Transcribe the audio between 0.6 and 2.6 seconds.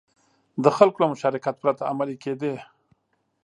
د خلکو له مشارکت پرته عملي کېدې.